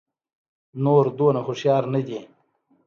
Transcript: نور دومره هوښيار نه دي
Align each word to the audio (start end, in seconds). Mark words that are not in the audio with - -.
نور 0.83 1.05
دومره 1.17 1.39
هوښيار 1.47 1.83
نه 1.93 2.01
دي 2.07 2.19